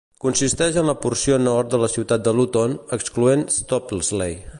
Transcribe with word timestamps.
Consisteix 0.23 0.77
en 0.81 0.87
la 0.91 0.95
porció 1.01 1.35
nord 1.49 1.69
de 1.73 1.79
la 1.83 1.89
ciutat 1.97 2.25
de 2.29 2.33
Luton, 2.39 2.73
excloent 2.99 3.45
Stopsley. 3.61 4.39